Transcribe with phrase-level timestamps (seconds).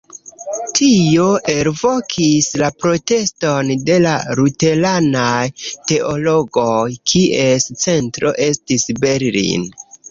[0.77, 1.25] Tio
[1.55, 5.45] elvokis la proteston de la luteranaj
[5.93, 6.77] teologoj,
[7.15, 9.75] kies centro estis Berlin.